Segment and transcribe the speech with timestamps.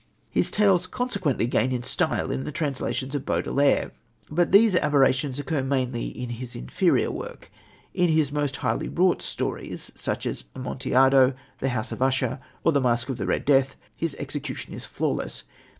[0.31, 3.91] His tales consequently gain in style in the translations of Baudelaire.
[4.31, 7.51] But these aberrations occur mainly in his inferior work.
[7.93, 12.81] In his most highly wrought stories, such as Amontillado, The House of Usher, or The
[12.81, 15.43] Masque of the Red Death, the execution is flawless.